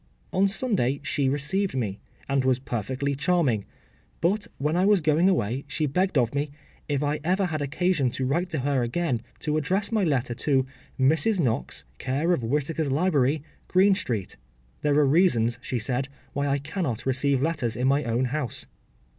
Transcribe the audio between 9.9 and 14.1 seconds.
my letter to “Mrs. Knox, care of Whittaker’s Library, Green